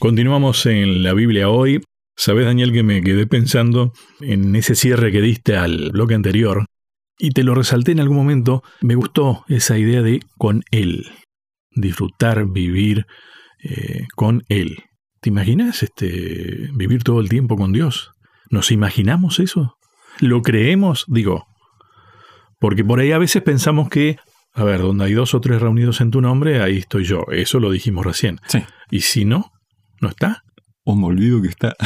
[0.00, 1.82] Continuamos en la Biblia hoy.
[2.16, 3.92] Sabes, Daniel, que me quedé pensando
[4.22, 6.64] en ese cierre que diste al bloque anterior
[7.18, 8.62] y te lo resalté en algún momento.
[8.80, 11.04] Me gustó esa idea de con Él.
[11.72, 13.04] Disfrutar, vivir
[13.62, 14.78] eh, con Él.
[15.20, 18.12] ¿Te imaginas este, vivir todo el tiempo con Dios?
[18.48, 19.76] ¿Nos imaginamos eso?
[20.18, 21.04] ¿Lo creemos?
[21.08, 21.44] Digo,
[22.58, 24.16] porque por ahí a veces pensamos que,
[24.54, 27.26] a ver, donde hay dos o tres reunidos en tu nombre, ahí estoy yo.
[27.30, 28.40] Eso lo dijimos recién.
[28.48, 28.64] Sí.
[28.90, 29.52] ¿Y si no?
[30.00, 30.42] ¿No está?
[30.84, 31.76] O me olvido que está.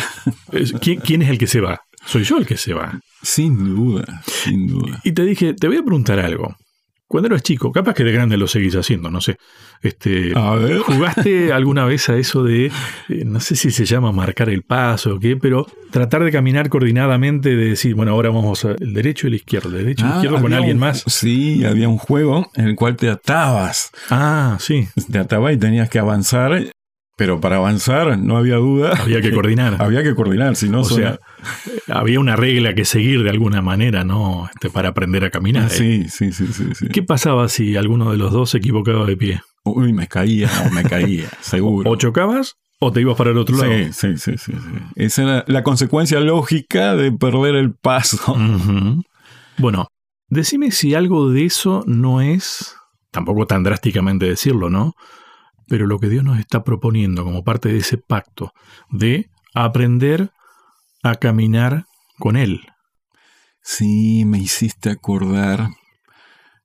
[0.81, 1.81] ¿Quién, ¿Quién es el que se va?
[2.07, 3.01] Soy yo el que se va.
[3.23, 5.01] Sin duda, sin duda.
[5.05, 6.55] Y te dije, te voy a preguntar algo.
[7.07, 9.37] Cuando eras chico, capaz que de grande lo seguís haciendo, no sé.
[9.83, 10.79] Este, A ver.
[10.81, 15.15] ¿Jugaste alguna vez a eso de, eh, no sé si se llama marcar el paso
[15.17, 19.29] o qué, pero tratar de caminar coordinadamente, de decir, bueno, ahora vamos al derecho y
[19.31, 21.05] el izquierdo, el derecho y el Ah, izquierdo con había alguien un- más?
[21.07, 23.91] Sí, había un juego en el cual te atabas.
[24.11, 26.73] Ah, sí, Te atabas y tenías que avanzar,
[27.17, 28.93] pero para avanzar no había duda.
[29.01, 29.77] había que coordinar.
[29.81, 31.19] Había que coordinar, si no, o suena-
[31.87, 34.49] sea, había una regla que seguir de alguna manera, ¿no?
[34.53, 35.67] Este, para aprender a caminar.
[35.67, 35.71] ¿eh?
[35.71, 36.89] Sí, sí, sí, sí, sí.
[36.89, 39.41] ¿Qué pasaba si alguno de los dos se equivocaba de pie?
[39.65, 41.91] Uy, me caía, o me caía, seguro.
[41.91, 43.71] ¿O chocabas o te ibas para el otro lado?
[43.93, 44.53] Sí, sí, sí, sí.
[44.97, 48.37] Esa era la consecuencia lógica de perder el paso.
[49.57, 49.87] Bueno,
[50.29, 52.75] decime si algo de eso no es,
[53.11, 54.93] tampoco tan drásticamente decirlo, ¿no?
[55.69, 58.53] Pero lo que Dios nos está proponiendo como parte de ese pacto
[58.91, 60.31] de aprender
[61.03, 61.87] a caminar
[62.19, 62.61] con Él.
[63.63, 65.69] Sí, me hiciste acordar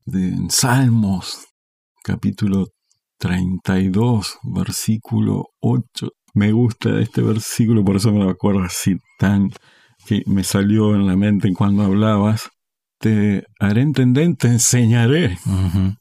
[0.05, 1.47] de Salmos,
[2.03, 2.67] capítulo
[3.20, 6.09] 32, versículo 8.
[6.33, 9.50] Me gusta este versículo, por eso me lo acuerdo así tan
[10.05, 12.50] que me salió en la mente cuando hablabas.
[13.00, 15.38] Te haré entender, te enseñaré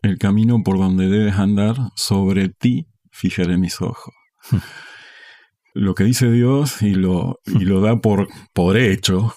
[0.03, 4.13] el camino por donde debes andar, sobre ti fijaré mis ojos.
[5.75, 9.33] lo que dice Dios y lo, y lo da por, por hecho,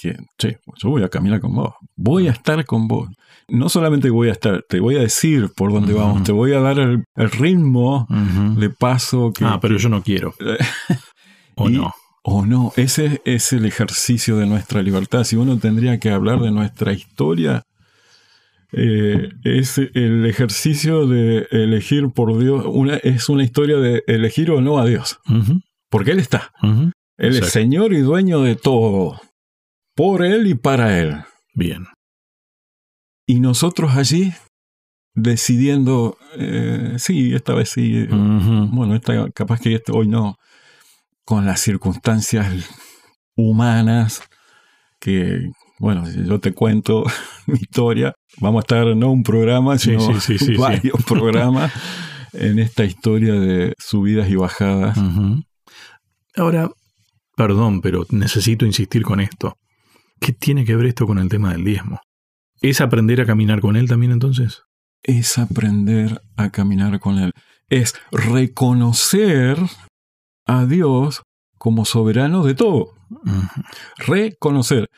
[0.00, 3.08] que, che, yo voy a caminar con vos, voy a estar con vos.
[3.48, 6.60] No solamente voy a estar, te voy a decir por dónde vamos, te voy a
[6.60, 8.06] dar el, el ritmo
[8.56, 9.44] de paso que...
[9.44, 10.34] Ah, pero yo no quiero.
[11.56, 11.92] ¿O Y- no?
[12.22, 15.24] O no, ese es el ejercicio de nuestra libertad.
[15.24, 17.62] Si uno tendría que hablar de nuestra historia,
[18.72, 22.64] eh, es el ejercicio de elegir por Dios.
[22.66, 25.18] Una, es una historia de elegir o no a Dios.
[25.90, 26.52] Porque Él está.
[26.62, 26.92] Ujú.
[27.16, 27.50] Él es.
[27.50, 29.20] Señor y dueño de todo.
[29.94, 31.16] Por Él y para Él.
[31.54, 31.86] Bien.
[33.26, 34.32] Y nosotros allí
[35.14, 40.36] decidiendo, eh, sí, esta vez sí, bueno, esta, capaz que este, hoy no,
[41.28, 42.70] con las circunstancias
[43.36, 44.22] humanas
[44.98, 47.04] que, bueno, si yo te cuento
[47.46, 50.56] mi historia, vamos a estar no un programa, sino sí, sí, sí, sí.
[50.58, 51.70] varios programas
[52.32, 54.98] en esta historia de subidas y bajadas.
[56.34, 56.70] Ahora,
[57.36, 59.58] perdón, pero necesito insistir con esto.
[60.20, 62.00] ¿Qué tiene que ver esto con el tema del diezmo?
[62.62, 64.62] ¿Es aprender a caminar con él también entonces?
[65.02, 67.32] Es aprender a caminar con Él.
[67.68, 69.58] Es reconocer
[70.48, 71.22] a Dios
[71.58, 72.94] como soberano de todo.
[73.96, 74.90] Reconocer.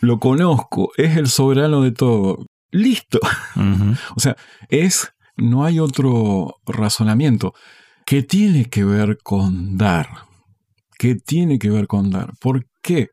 [0.00, 2.46] Lo conozco, es el soberano de todo.
[2.70, 3.20] Listo.
[4.16, 4.36] O sea,
[4.68, 7.54] es, no hay otro razonamiento.
[8.06, 10.08] ¿Qué tiene que ver con dar?
[10.98, 12.32] ¿Qué tiene que ver con dar?
[12.40, 13.08] ¿Por qué?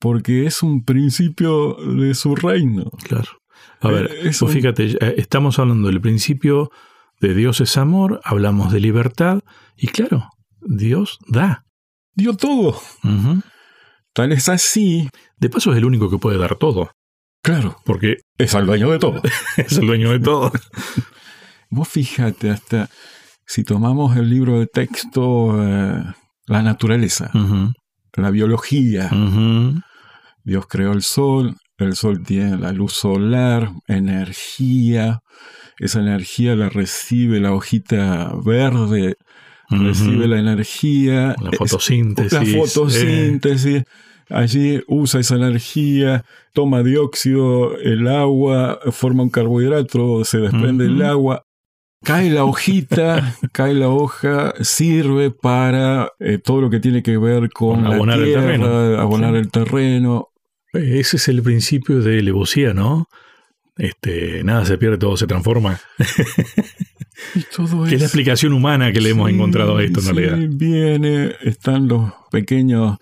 [0.00, 2.90] Porque es un principio de su reino.
[3.04, 3.28] Claro.
[3.80, 6.70] A ver, Eh, pues un- fíjate, eh, estamos hablando del principio
[7.20, 9.40] de Dios es amor, hablamos de libertad,
[9.76, 10.28] y claro,
[10.66, 11.64] Dios da.
[12.14, 12.80] Dio todo.
[14.12, 15.08] Tal es así.
[15.36, 16.90] De paso es el único que puede dar todo,
[17.46, 19.22] Claro, porque es el dueño de todo.
[19.56, 20.50] es el dueño de todo.
[21.70, 22.90] Vos fíjate, hasta
[23.46, 26.02] si tomamos el libro de texto, eh,
[26.46, 27.30] la naturaleza,
[28.14, 29.10] la biología.
[30.42, 35.20] Dios creó el sol, el sol tiene la luz solar, energía,
[35.78, 39.14] esa energía la recibe la hojita verde,
[39.68, 42.32] recibe la energía, La es- fotosíntesis.
[42.32, 43.82] la eh, fotosíntesis,
[44.30, 51.42] allí usa esa energía, toma dióxido, el agua, forma un carbohidrato, se desprende el agua,
[52.04, 57.50] cae la hojita, cae la hoja, sirve para eh, todo lo que tiene que ver
[57.50, 58.66] con la Abonar el tierra, terreno.
[59.00, 59.38] abonar Sí.
[59.38, 60.28] el terreno.
[60.72, 63.06] ese es el principio de Levosía, ¿no?
[63.78, 65.78] Este, nada se pierde, todo se transforma.
[67.34, 70.06] Y todo Que es la explicación humana que le hemos Sí, encontrado a esto en
[70.06, 70.48] sí, realidad.
[70.56, 72.98] Viene, están los pequeños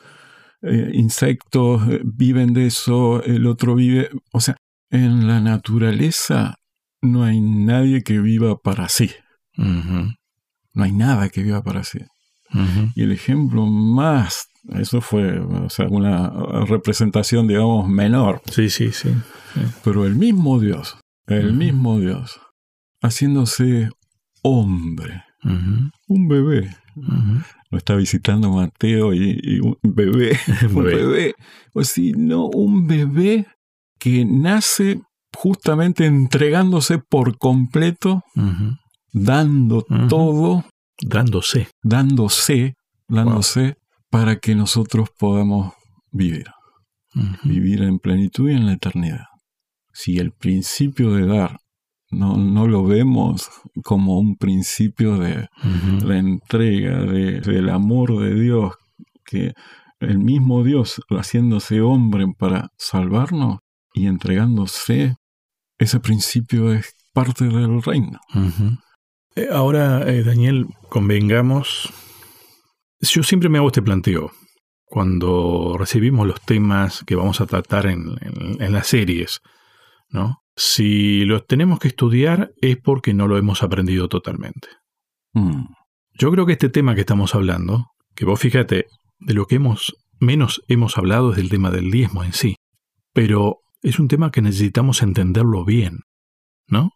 [0.63, 4.11] eh, insectos, eh, viven de eso, el otro vive.
[4.33, 4.57] O sea,
[4.91, 6.57] en la naturaleza
[7.03, 9.11] no hay nadie que viva para sí.
[9.57, 11.99] No hay nada que viva para sí.
[12.95, 16.31] Y el ejemplo más, eso fue o sea, una
[16.67, 18.43] representación, digamos, menor.
[18.51, 19.11] Sí, sí, sí.
[19.83, 20.97] Pero el mismo Dios,
[21.27, 22.41] el mismo Dios,
[23.03, 23.91] haciéndose
[24.45, 25.25] hombre,
[26.07, 26.71] un bebé.
[27.71, 30.39] Lo está visitando Mateo y, un bebé,
[30.71, 31.35] un bebé.
[31.73, 33.47] O si no, un bebé
[33.99, 35.01] que nace
[35.37, 38.23] justamente entregándose por completo,
[39.13, 40.65] dando todo.
[41.03, 41.69] Dándose.
[41.83, 42.75] Dándose,
[43.09, 43.77] dándose
[44.11, 45.73] para que nosotros podamos
[46.13, 46.47] vivir.
[47.43, 49.27] Vivir en plenitud y en la eternidad.
[49.93, 51.59] Si el principio de dar
[52.15, 53.51] no, no lo vemos
[53.83, 55.49] como un principio de
[56.05, 58.75] la entrega, de, del amor de Dios,
[59.25, 59.53] que
[60.01, 63.59] el mismo Dios haciéndose hombre para salvarnos
[63.93, 65.17] y entregándose,
[65.79, 68.21] ese principio es parte del reino.
[69.37, 71.93] Eh, ahora, eh, Daniel, convengamos,
[73.01, 74.31] yo siempre me hago este planteo.
[74.85, 78.17] Cuando recibimos los temas que vamos a tratar en,
[78.61, 79.41] en las series,
[80.09, 80.44] ¿no?
[80.57, 84.69] Si los tenemos que estudiar es porque no lo hemos aprendido totalmente.
[85.33, 85.65] Mm.
[86.17, 88.87] Yo creo que este tema que estamos hablando, que vos fíjate,
[89.19, 92.57] de lo que hemos menos hemos hablado es del tema del diezmo en sí,
[93.13, 96.01] pero es un tema que necesitamos entenderlo bien,
[96.69, 96.91] ¿no?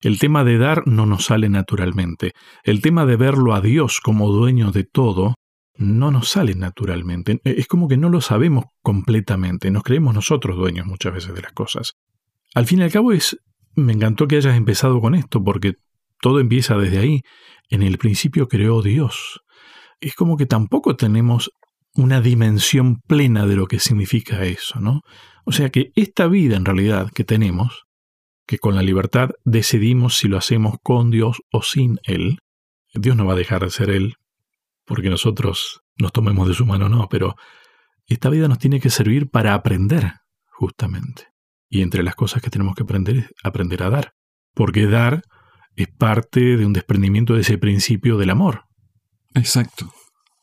[0.00, 2.32] El tema de dar no nos sale naturalmente.
[2.64, 5.36] El tema de verlo a Dios como dueño de todo
[5.76, 7.40] no nos sale naturalmente.
[7.44, 9.70] Es como que no lo sabemos completamente.
[9.70, 11.92] Nos creemos nosotros dueños muchas veces de las cosas.
[12.54, 13.38] Al fin y al cabo es,
[13.74, 15.74] me encantó que hayas empezado con esto, porque
[16.20, 17.22] todo empieza desde ahí.
[17.68, 19.40] En el principio creó Dios.
[20.00, 21.50] Es como que tampoco tenemos
[21.94, 25.02] una dimensión plena de lo que significa eso, ¿no?
[25.44, 27.84] O sea que esta vida en realidad que tenemos,
[28.46, 32.38] que con la libertad decidimos si lo hacemos con Dios o sin Él,
[32.94, 34.16] Dios no va a dejar de ser Él,
[34.84, 37.36] porque nosotros nos tomemos de su mano, no, pero
[38.06, 40.12] esta vida nos tiene que servir para aprender,
[40.46, 41.31] justamente.
[41.72, 44.12] Y entre las cosas que tenemos que aprender es aprender a dar.
[44.52, 45.22] Porque dar
[45.74, 48.64] es parte de un desprendimiento de ese principio del amor.
[49.34, 49.90] Exacto.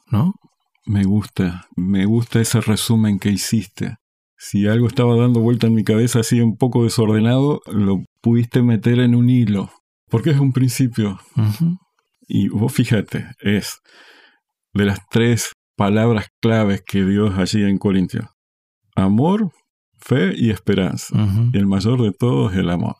[0.10, 0.34] ¿No?
[0.88, 3.98] Me gusta, me gusta ese resumen que hiciste.
[4.38, 8.98] Si algo estaba dando vuelta en mi cabeza así un poco desordenado, lo pudiste meter
[9.00, 9.70] en un hilo.
[10.10, 11.20] Porque es un principio.
[12.28, 13.81] Y vos fíjate, es
[14.74, 18.26] de las tres palabras claves que Dios allí en Corintios.
[18.96, 19.52] Amor,
[20.00, 21.16] fe y esperanza.
[21.54, 22.96] Y el mayor de todos es el amor.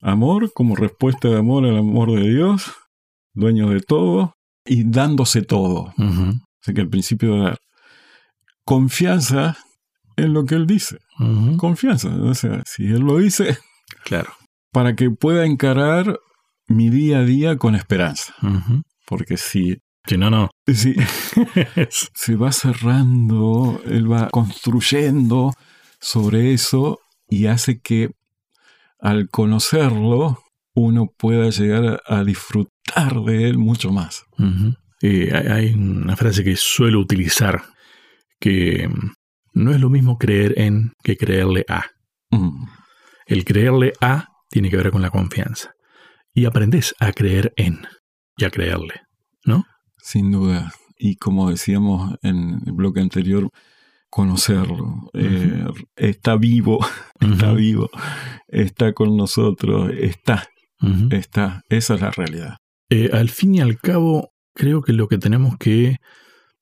[0.00, 2.72] Amor como respuesta de amor al amor de Dios,
[3.34, 4.34] dueño de todo
[4.64, 5.92] y dándose todo.
[6.62, 7.58] Así que el principio de dar.
[8.64, 9.56] Confianza
[10.16, 10.98] en lo que Él dice.
[11.56, 12.08] Confianza.
[12.08, 13.58] O sea, si Él lo dice,
[14.04, 14.32] claro.
[14.72, 16.18] para que pueda encarar
[16.66, 18.34] mi día a día con esperanza.
[19.06, 20.50] Porque si si no, no.
[20.72, 20.94] Si,
[22.14, 25.52] se va cerrando, él va construyendo
[26.00, 28.10] sobre eso y hace que
[28.98, 30.38] al conocerlo
[30.74, 34.24] uno pueda llegar a, disfrutar de él mucho más.
[35.00, 37.62] hay una frase que suelo utilizar
[38.38, 39.12] que mm,
[39.54, 41.86] no es lo mismo creer en que creerle a.
[42.30, 42.66] Mm.
[43.26, 45.72] El creerle a tiene que ver con la confianza.
[46.34, 47.86] Y aprendes a creer en
[48.36, 49.00] y a creerle,
[49.44, 49.64] ¿no?
[49.96, 50.72] Sin duda.
[50.98, 53.50] Y como decíamos en el bloque anterior,
[54.10, 55.10] conocerlo.
[55.14, 55.64] Eh,
[55.96, 56.78] está vivo,
[57.20, 57.90] está vivo,
[58.48, 60.48] está con nosotros, está,
[61.10, 61.62] está.
[61.68, 62.56] Esa es la realidad.
[62.88, 65.96] Eh, al fin y al cabo, creo que lo que tenemos que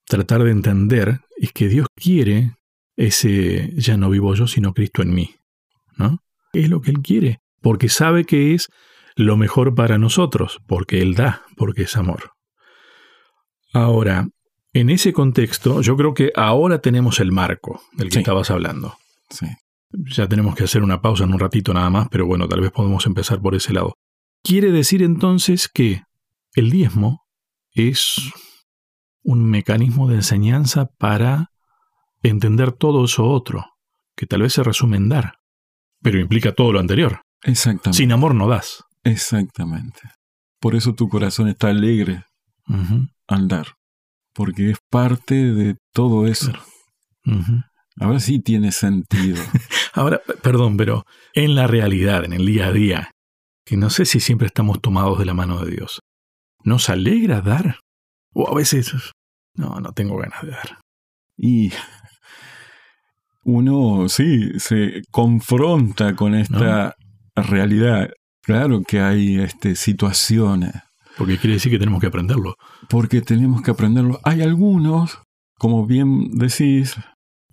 [0.05, 2.53] tratar de entender es que Dios quiere
[2.95, 5.35] ese ya no vivo yo, sino Cristo en mí.
[5.97, 6.19] ¿No?
[6.53, 8.69] Es lo que Él quiere, porque sabe que es
[9.15, 12.31] lo mejor para nosotros, porque Él da, porque es amor.
[13.73, 14.27] Ahora,
[14.75, 18.97] en ese contexto, yo creo que ahora tenemos el marco del que estabas hablando.
[19.29, 19.47] Sí.
[19.89, 22.71] Ya tenemos que hacer una pausa en un ratito nada más, pero bueno, tal vez
[22.71, 23.95] podemos empezar por ese lado.
[24.43, 26.03] Quiere decir entonces que
[26.55, 27.25] el diezmo
[27.71, 28.15] es
[29.23, 31.51] un mecanismo de enseñanza para
[32.21, 33.65] entender todo eso otro,
[34.13, 35.35] que tal vez se resume en dar,
[36.01, 37.21] pero implica todo lo anterior.
[37.43, 37.97] Exactamente.
[37.97, 38.83] Sin amor no das.
[39.05, 40.01] Exactamente.
[40.59, 42.25] Por eso tu corazón está alegre
[43.27, 43.67] al dar
[44.35, 46.51] porque es parte de todo eso.
[47.99, 49.41] Ahora sí tiene sentido.
[49.93, 53.11] Ahora, perdón, pero en la realidad, en el día a día,
[53.65, 56.01] que no sé si siempre estamos tomados de la mano de Dios,
[56.63, 57.79] ¿nos alegra dar?
[58.33, 58.93] O a veces,
[59.55, 60.79] no, no tengo ganas de dar.
[61.37, 61.71] Y
[63.43, 66.95] uno, sí, se confronta con esta
[67.35, 68.09] realidad.
[68.41, 70.73] Claro que hay este, situaciones
[71.17, 72.55] Porque quiere decir que tenemos que aprenderlo.
[72.89, 74.19] Porque tenemos que aprenderlo.
[74.23, 75.19] Hay algunos,
[75.57, 76.95] como bien decís,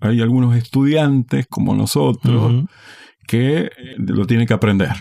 [0.01, 2.65] hay algunos estudiantes como nosotros
[3.27, 4.93] que lo tienen que aprender.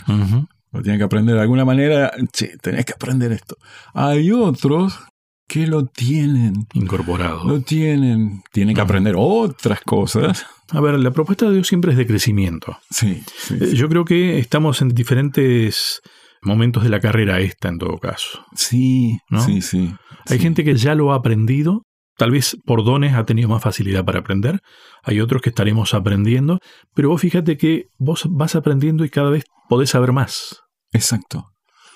[0.71, 2.11] Lo tienen que aprender de alguna manera.
[2.33, 3.57] Sí, tenés que aprender esto.
[3.93, 4.99] Hay otros
[5.47, 6.65] que lo tienen.
[6.73, 7.43] Incorporado.
[7.43, 8.41] Lo tienen.
[8.53, 10.45] Tienen que aprender otras cosas.
[10.69, 12.77] A ver, la propuesta de Dios siempre es de crecimiento.
[12.89, 15.99] Sí, eh, Yo creo que estamos en diferentes
[16.41, 18.45] momentos de la carrera esta en todo caso.
[18.55, 19.93] Sí, sí, sí.
[20.27, 21.83] Hay gente que ya lo ha aprendido,
[22.17, 24.59] tal vez por dones ha tenido más facilidad para aprender,
[25.03, 26.59] hay otros que estaremos aprendiendo,
[26.93, 30.61] pero vos fíjate que vos vas aprendiendo y cada vez podés saber más.
[30.91, 31.51] Exacto.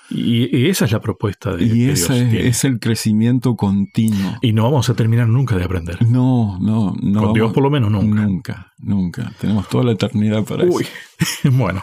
[0.09, 4.37] Y, esa es la propuesta de Y ese es, el crecimiento continuo.
[4.41, 6.05] Y no vamos a terminar nunca de aprender.
[6.05, 7.23] No, no, no.
[7.23, 8.21] Con Dios por lo menos nunca.
[8.21, 9.33] Nunca, nunca.
[9.39, 10.85] Tenemos toda la eternidad para Uy.
[11.51, 11.81] bueno,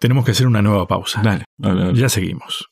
[0.00, 1.22] tenemos que hacer una nueva pausa.
[1.22, 1.44] Dale,
[1.94, 2.70] Ya seguimos.